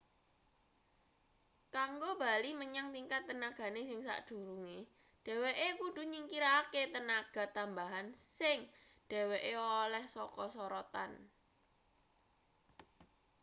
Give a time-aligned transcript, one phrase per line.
[1.75, 4.79] kanggo bali menyang tingkat tenagane sing sakdurunge
[5.25, 8.57] dhweke kudu nyingkirake tenaga tambahan sing
[9.09, 11.11] dheweke oleh saka sorotan